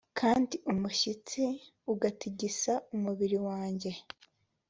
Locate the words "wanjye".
3.47-3.91